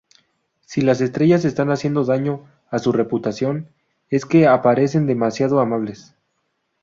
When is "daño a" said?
2.03-2.79